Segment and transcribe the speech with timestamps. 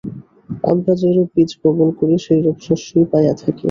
[0.63, 3.59] আমরা যেরূপ বীজ বপন করি, সেইরূপ শস্যই পাইয়া থাকি।